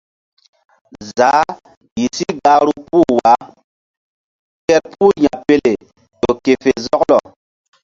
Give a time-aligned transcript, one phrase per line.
[1.15, 1.51] Zaah
[1.97, 3.41] yih si gahru puh wah
[4.65, 5.71] kerpuh Yapele
[6.19, 7.17] ƴo ke fe zɔklɔ.